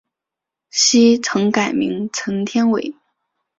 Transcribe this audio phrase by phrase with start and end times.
[0.71, 2.95] 昔曾改名陈天崴。